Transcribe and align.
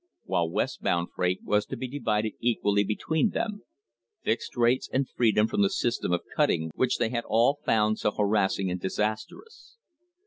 while 0.23 0.49
West 0.49 0.81
bound 0.81 1.09
freight 1.13 1.41
was 1.43 1.63
to 1.63 1.77
be 1.77 1.87
divided 1.87 2.33
equally 2.39 2.83
between 2.83 3.29
them— 3.29 3.61
fixed 4.25 4.57
rates, 4.57 4.89
and 4.91 5.07
freedom 5.07 5.47
from 5.47 5.61
the 5.61 5.69
system 5.69 6.11
of 6.11 6.21
cutting 6.35 6.71
which 6.73 6.97
they 6.97 7.09
had 7.09 7.23
all 7.27 7.59
found 7.67 7.99
so 7.99 8.09
harassing 8.09 8.71
and 8.71 8.79
disastrous. 8.81 9.77